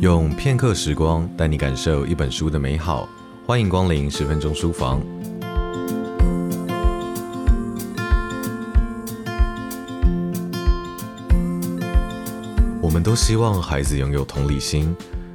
[0.00, 3.08] 用片刻时光带你感受一本书的美好，
[3.44, 5.02] 欢迎光临十分钟书房。
[12.80, 14.94] 我们都希望孩子拥有同理心，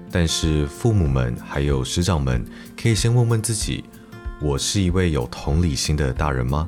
[0.10, 2.46] 但是父母们还有师长们，
[2.82, 3.84] 可以先问问自己：
[4.42, 6.66] 我是一位有同理心的大人吗？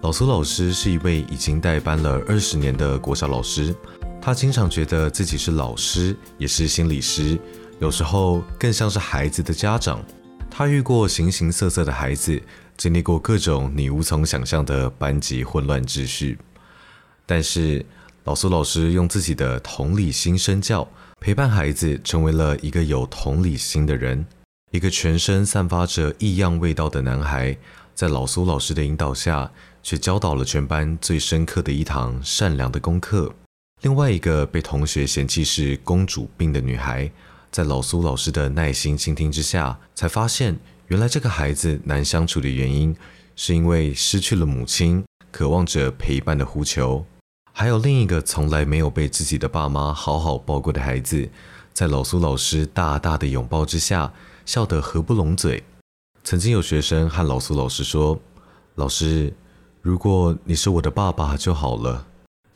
[0.00, 3.72] 老苏老师是一位已经带班了二十年的国小老师。
[4.28, 7.40] 他经常觉得自己是老师，也是心理师，
[7.80, 10.04] 有时候更像是孩子的家长。
[10.50, 12.38] 他遇过形形色色的孩子，
[12.76, 16.38] 经历过各种你无从想象的班级混乱秩序。
[17.24, 17.82] 但是
[18.24, 20.86] 老苏老师用自己的同理心身教，
[21.18, 24.26] 陪伴孩子成为了一个有同理心的人。
[24.72, 27.56] 一个全身散发着异样味道的男孩，
[27.94, 29.50] 在老苏老师的引导下，
[29.82, 33.34] 却教导了全班最深刻的一堂善良的功课。
[33.82, 37.08] 另外一个被同学嫌弃是公主病的女孩，
[37.52, 42.96] 在老苏老师的耐心倾听之下，才发现原来这个孩子难相处的原因，
[43.36, 47.06] 是因为失去了母亲，渴望着陪伴的呼求。
[47.52, 51.28] 还有另一个从来没有被自己的爸妈好好抱过的孩子，
[51.72, 54.12] 在老苏老师大大的拥抱之下，
[54.44, 55.62] 笑得合不拢嘴。
[56.24, 58.18] 曾经有学生和老苏老师说
[58.74, 59.32] ：“老师，
[59.80, 62.06] 如果你是我的爸爸就好了。”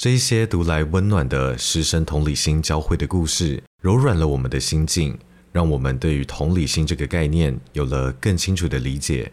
[0.02, 5.16] 这一些读来温暖的师生同理心交汇的故事，柔软了我们的心境，
[5.52, 9.30] 让我们对于同理心这个概念有了更清楚的理解。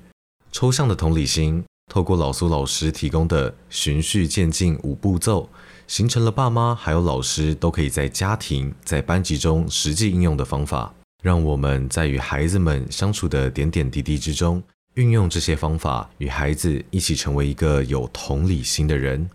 [0.51, 5.49] 抽象的同理心，透过老苏老师提供的循序渐进五步骤，
[5.87, 14.61] 形成了爸妈还有老师都可以在家庭、在班级中实际应用的方法，让我们在与孩子们相处的点点滴滴之中，
[14.93, 19.27] 运用这些方法，与孩子一起成为一个有同理心的人。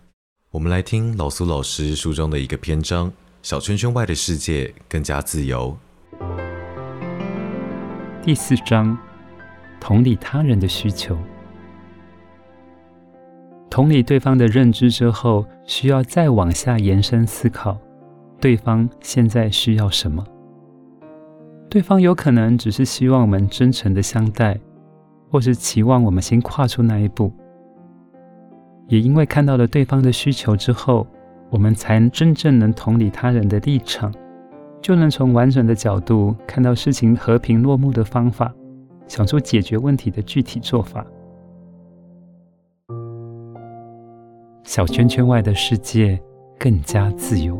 [0.55, 3.11] 我们来听老苏老师书中的一个篇章：
[3.41, 5.77] 小圈圈外的世界更加自由。
[8.23, 8.97] 第四章：
[9.81, 11.17] 同理他人的需求。
[13.69, 17.77] 同理对方的认知之后，需要再往下延伸思考，
[18.39, 20.25] 对方现在需要什么？
[21.69, 24.57] 对方有可能只是希望我们真诚的相待，
[25.29, 27.33] 或是期望我们先跨出那一步。
[28.87, 31.07] 也因为看到了对方的需求之后，
[31.49, 34.13] 我们才真正能同理他人的立场，
[34.81, 38.53] 就能从完整的角度看到事情和平落幕的方法，
[39.07, 41.05] 想出解决问题的具体做法。
[44.63, 46.19] 小圈圈外的世界
[46.59, 47.57] 更加自由。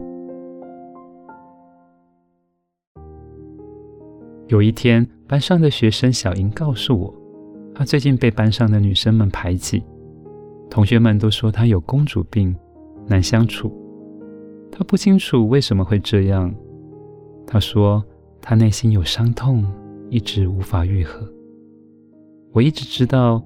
[4.48, 7.14] 有一天，班上的学生小英告诉我，
[7.74, 9.84] 她最近被班上的女生们排挤。
[10.70, 12.56] 同学们都说她有公主病，
[13.08, 13.72] 难相处。
[14.72, 16.54] 她不清楚为什么会这样。
[17.48, 18.04] 她说
[18.42, 19.66] 她内心有伤痛，
[20.10, 21.26] 一直无法愈合。
[22.52, 23.42] 我一直知道，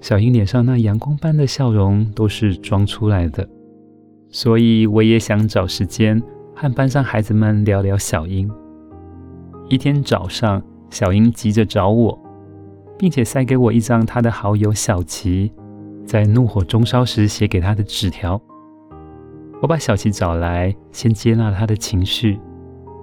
[0.00, 3.48] 小英脸上那阳光般的笑容都是装出来的，
[4.28, 6.22] 所以我也想找时间
[6.54, 8.50] 和班上孩子们聊聊小英。
[9.68, 12.18] 一天早上，小英急着找我，
[12.98, 15.52] 并且塞给我一张她的好友小琪。
[16.06, 18.40] 在怒火中烧时写给他的纸条。
[19.62, 22.40] 我把小琪找来，先接纳了他的情绪。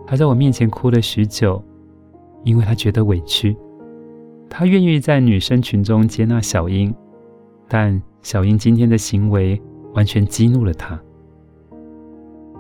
[0.06, 1.64] 他在我面前哭了许久，
[2.44, 3.56] 因为他觉得委屈。
[4.50, 6.94] 他愿意在女生群中接纳小英，
[7.68, 9.62] 但小英今天的行为
[9.94, 11.00] 完全激怒了他。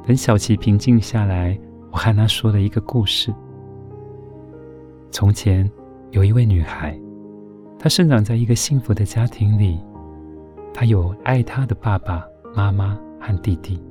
[0.06, 1.58] 等小琪平静下来，
[1.92, 3.34] 我和他说了一个故事。
[5.09, 5.69] 从前
[6.12, 6.98] 有一位女孩，
[7.80, 9.80] 她生长在一个幸福的家庭里。
[10.77, 12.23] 她有爱她的爸爸
[12.55, 13.81] 妈妈和弟弟。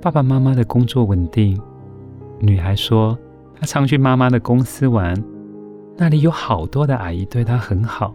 [0.00, 1.60] 爸爸妈妈的工作稳定。
[2.38, 3.18] 女孩说，
[3.58, 5.20] 她常去妈妈的公司玩，
[5.96, 8.14] 那里有好多的阿姨对她很好，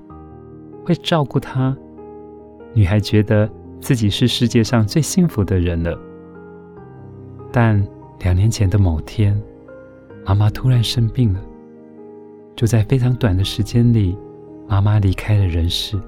[0.86, 1.76] 会照顾她。
[2.74, 3.50] 女孩觉得
[3.82, 6.00] 自己是世界上最幸福的人了。
[7.52, 7.86] 但
[8.20, 9.38] 两年前的某天，
[10.26, 11.42] 妈妈突然生病了，
[12.56, 14.18] 就在非常短的时间里，
[14.66, 16.00] 妈妈离开了人世。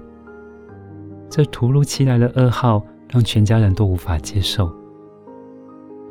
[1.31, 4.69] 这突如其来的噩耗让全家人都无法接受。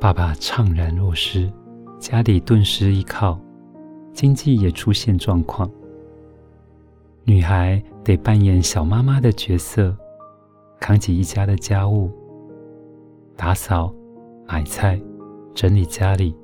[0.00, 1.52] 爸爸怅然若失，
[1.98, 3.38] 家里顿失依靠，
[4.14, 5.70] 经济也出现状况。
[7.24, 9.94] 女孩得扮演小妈妈的角色，
[10.80, 12.10] 扛起一家的家务，
[13.36, 13.94] 打扫、
[14.48, 14.98] 买菜、
[15.54, 16.34] 整理家里。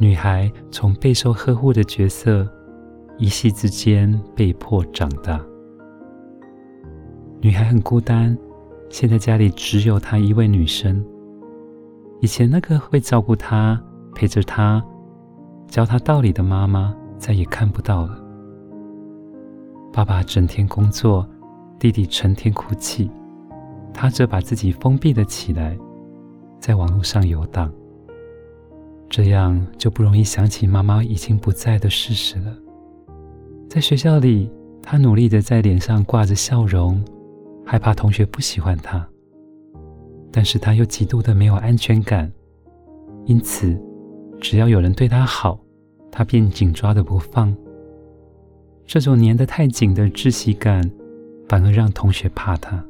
[0.00, 2.44] 女孩从备受呵护的角色，
[3.18, 5.40] 一夕之间被迫长大。
[7.46, 8.36] 女孩很孤单，
[8.90, 11.00] 现在家里只有她一位女生。
[12.20, 13.80] 以前那个会照顾她、
[14.16, 14.84] 陪着她、
[15.68, 18.20] 教她道理的妈妈再也看不到了。
[19.92, 21.24] 爸爸整天工作，
[21.78, 23.08] 弟弟成天哭泣，
[23.94, 25.78] 他则把自己封闭了起来，
[26.58, 27.72] 在网络上游荡。
[29.08, 32.52] 这样就不容易想起妈妈已经不在的事实了。
[33.70, 34.50] 在学校里，
[34.82, 37.00] 他努力的在脸上挂着笑容，
[37.68, 39.04] 害怕同学不喜欢他，
[40.30, 42.32] 但是他又极度的没有安全感，
[43.24, 43.76] 因此
[44.40, 45.58] 只要有人对他好，
[46.12, 47.52] 他便紧抓的不放。
[48.86, 50.88] 这种粘得太紧的窒息感，
[51.48, 52.82] 反而让同学怕他。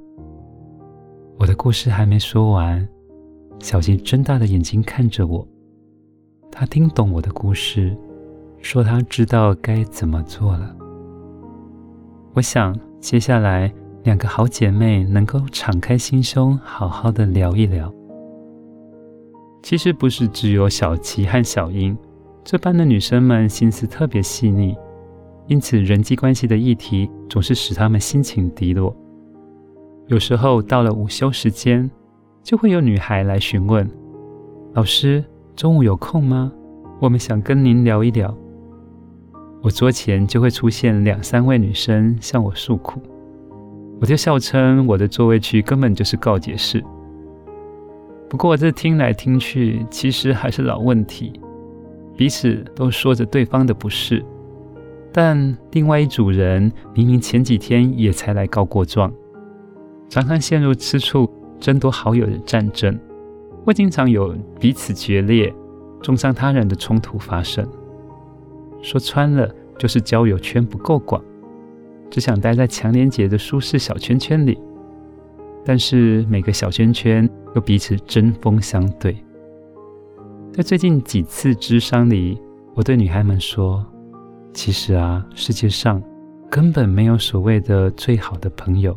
[1.39, 2.87] 我的故事还没说完，
[3.59, 5.47] 小杰睁大的眼睛看着我。
[6.53, 7.97] 他听懂我的故事，
[8.61, 10.77] 说他知道该怎么做了。
[12.35, 13.73] 我想接下来
[14.07, 17.93] 两个好姐妹能够敞开心胸，好好的聊一聊。
[19.65, 21.99] 其实不是只有小琪和小英，
[22.45, 24.77] 这班的女生们心思特别细腻。
[25.49, 28.97] 因此，人际关系的议题总是使她们心情低落。
[30.07, 31.91] 有时候到了午休时间，
[32.45, 33.91] 就会有女孩来询问
[34.75, 35.25] ：“老师，
[35.57, 36.53] 中午有空吗？
[37.01, 38.33] 我们想跟您聊一聊。”
[39.63, 43.01] 我桌前就会出现两三位女生向我诉苦，
[44.01, 46.83] 我就笑称我的座位区根本就是告解室。
[48.29, 51.41] 不过这听来听去，其实还是老问题，
[52.17, 54.25] 彼此都说着对方的不是。
[55.13, 59.11] 但另外一组人明明前几天也才来告过状，
[60.09, 62.99] 常常陷入吃醋、争夺好友的战争，
[63.65, 65.55] 会经常有彼此决裂、
[66.03, 67.67] 中伤他人的冲突发生。
[68.83, 69.49] 说穿了，
[69.79, 71.23] 就是交友圈不够广，
[72.11, 74.59] 只想待在强连结的舒适小圈圈里。
[75.65, 79.17] 但是每个小圈圈又彼此针锋相对。
[80.53, 82.41] 在最近几次咨商里，
[82.75, 83.85] 我对女孩们说。
[84.53, 86.03] 其实啊，世界上
[86.51, 88.97] 根本没有所谓的最好的朋友，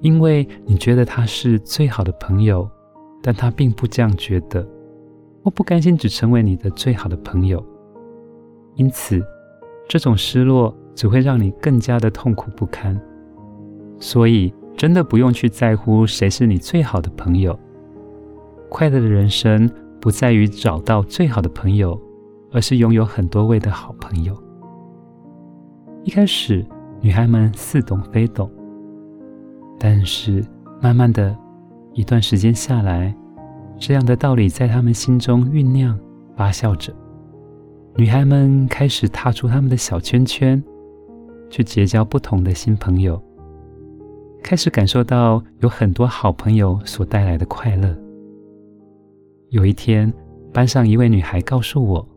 [0.00, 2.68] 因为你觉得他是最好的朋友，
[3.22, 4.66] 但他并不这样觉得，
[5.44, 7.64] 我不甘心只成为你的最好的朋友，
[8.74, 9.22] 因此
[9.88, 13.00] 这种失落只会让你更加的痛苦不堪。
[13.98, 17.58] 所以，真的不用去在乎谁是你最好的朋友，
[18.68, 22.00] 快乐的人生不在于找到最好的朋友。
[22.54, 24.36] 而是拥有很多位的好朋友。
[26.04, 26.62] 一开始，
[27.00, 28.50] 女孩们似懂非懂，
[29.78, 30.44] 但是
[30.78, 31.34] 慢慢的
[31.94, 33.16] 一段时间下来，
[33.78, 35.98] 这样的道理在她们心中酝酿
[36.36, 36.92] 发酵着。
[37.96, 40.62] 女孩们开始踏出她们的小圈圈，
[41.52, 43.22] 去结交不同的新朋友，
[44.42, 47.94] 开始感受到有很多好朋友所带来的快乐。
[49.50, 50.10] 有一天，
[50.50, 52.08] 班上一位女孩告诉我。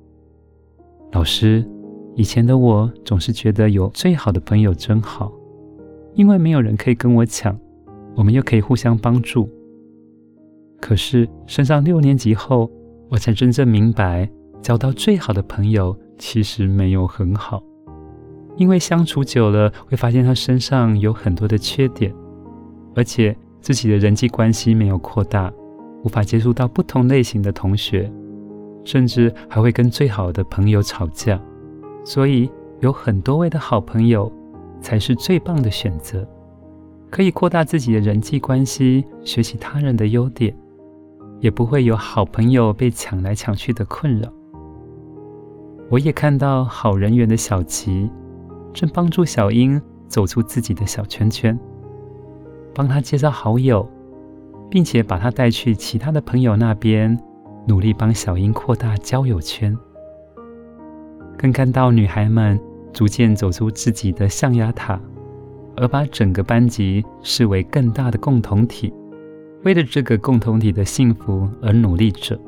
[1.12, 1.68] 老师，
[2.16, 5.30] 以前的我总是觉得有最好的朋友真好，
[6.14, 7.60] 因为没有人可以跟我抢，
[8.16, 9.50] 我们又可以互相帮助。
[10.80, 12.72] 可是升上六年级后，
[13.10, 14.30] 我才真正明白，
[14.62, 17.62] 交到最好的朋友其实没有很好，
[18.58, 22.14] 因为相处久了会发现他身上有很多的缺点，
[22.96, 25.52] 而且自己的人际关系没有扩大，
[26.04, 28.12] 无法接触到不同类型的同学。
[28.88, 31.42] 甚至还会跟最好的朋友吵架，
[32.04, 32.48] 所以
[32.82, 34.32] 有很多位的好朋友
[34.80, 36.24] 才是最棒的选择，
[37.10, 40.56] 可以扩大自己的人际关系，学习他人的优点，
[41.40, 44.32] 也不会有好朋友被抢来抢去的困扰。
[45.90, 48.08] 我也看到好人缘的小琪
[48.76, 51.58] 正帮助小英走出自己的小圈圈，
[52.76, 53.90] 帮她介绍好友，
[54.70, 57.18] 并且把她带去其他的朋友那边。
[57.68, 59.76] 努力帮小英扩大交友圈，
[61.36, 62.60] 更看到女孩们
[62.94, 65.02] 逐渐走出自己的象牙塔，
[65.76, 68.94] 而把整个班级视为更大的共同体，
[69.64, 72.40] 为了这个共同体的幸福而努力着。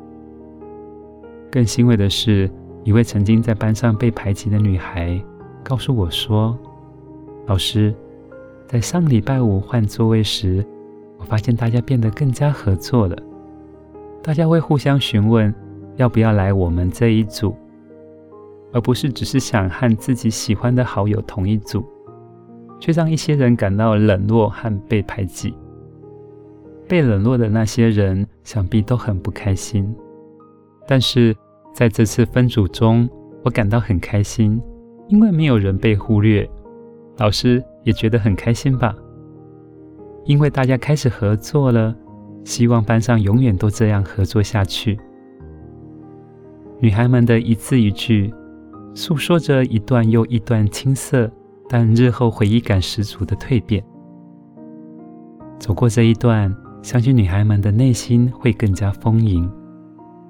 [1.50, 2.48] 更欣慰的是，
[2.84, 5.20] 一位曾经在班上被排挤的女孩
[5.68, 6.56] 告诉我说
[7.44, 7.94] ：“老师，
[8.66, 10.64] 在上礼拜五换座位时，
[11.18, 13.14] 我发现大家变得更加合作了。”
[14.24, 15.54] 大家会互相询问
[15.96, 17.54] 要不要来我们这一组，
[18.72, 21.84] 而不是只是想和自己喜欢的好友同一组，
[22.80, 25.52] 却让一些人感到冷落和被排挤。
[26.88, 29.94] 被冷落的那些人想必都很不开心，
[30.86, 31.36] 但是
[31.74, 33.06] 在这次分组中，
[33.42, 34.58] 我感到很开心，
[35.08, 36.48] 因为没有人被忽略。
[37.16, 38.94] 老师也觉得很开心吧，
[40.24, 41.94] 因为大家开始合作了。
[42.44, 44.98] 希望班上永远都这样合作下去。
[46.80, 48.32] 女孩们的一字一句，
[48.94, 51.30] 诉说着一段又一段青涩
[51.68, 53.84] 但日后回忆感十足的蜕变。
[55.58, 59.50] 走过这一段，相信女孩们的内心会更加丰盈，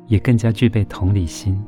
[0.09, 1.63] 也更加具备同理心。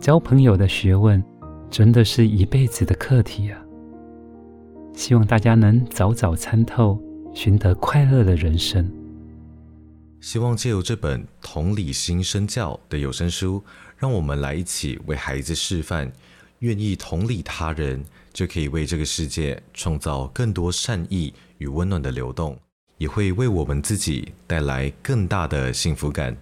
[0.00, 1.22] 交朋友的学问，
[1.70, 3.60] 真的是一辈子的课题啊！
[4.94, 6.98] 希望大家能早早参透，
[7.34, 8.90] 寻得快乐的人生。
[10.22, 13.62] 希望借由这本《同理心身教》的有声书，
[13.98, 16.10] 让我们来一起为孩子示范：
[16.60, 18.02] 愿意同理他人，
[18.32, 22.58] 就可以为这个世界创造更多善意与温暖的流动，
[22.96, 26.34] 也会为我们自己带来更大的幸福感。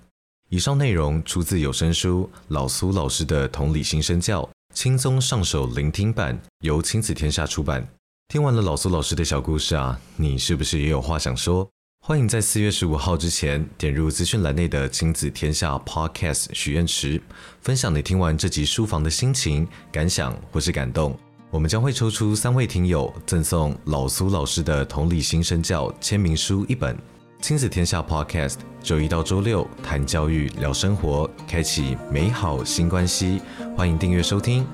[0.51, 7.87] 以上内容出自有声书老苏老师的《同理心身教》，轻松上手聆听版，由亲子天下出版。
[8.29, 11.69] 听完了老苏老师的小故事啊，你是不是也有话想说？
[12.01, 17.21] 欢迎在四月十五号之前点入资讯栏内的亲子天下 Podcast 许愿池，
[17.61, 21.15] 分享你听完这集书房的心情、感想或是感动。
[21.51, 26.97] 我们将会抽出三位听友，赠送老苏老师的《同理心身教》签名书一本。
[27.41, 33.41] 亲子天下 Podcast，周一到周六谈教育、聊生活，开启美好新关系。
[33.77, 34.67] 欢迎订阅收听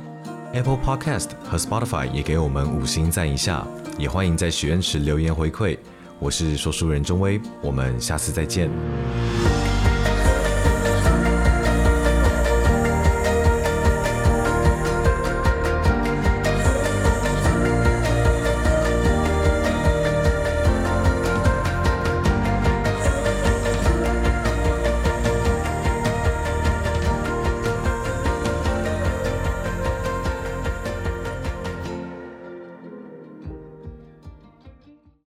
[0.52, 3.66] Apple Podcast 和 Spotify，也给我们五星赞一下。
[3.99, 5.76] 也欢迎在许愿池留言回馈。
[6.18, 8.71] 我是说书人钟威，我们下次再见。